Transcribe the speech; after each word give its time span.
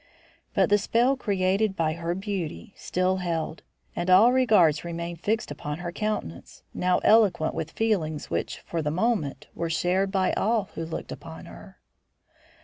But 0.55 0.71
the 0.71 0.79
spell 0.79 1.15
created 1.15 1.75
by 1.75 1.93
her 1.93 2.15
beauty 2.15 2.73
still 2.75 3.17
held, 3.17 3.61
and 3.95 4.09
all 4.09 4.31
regards 4.33 4.83
remained 4.83 5.21
fixed 5.21 5.51
upon 5.51 5.77
her 5.77 5.91
countenance, 5.91 6.63
now 6.73 6.97
eloquent 7.03 7.53
with 7.53 7.69
feelings 7.69 8.27
which 8.31 8.61
for 8.61 8.81
the 8.81 8.89
moment 8.89 9.45
were 9.53 9.69
shared 9.69 10.11
by 10.11 10.33
all 10.33 10.69
who 10.73 10.87
looked 10.87 11.11
upon 11.11 11.45
her. 11.45 11.77